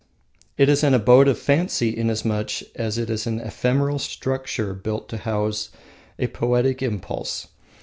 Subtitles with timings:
[0.57, 5.17] It is an Abode of Fancy inasmuch as it is an ephemeral structure built to
[5.17, 5.69] house
[6.17, 7.49] a poetic impulse.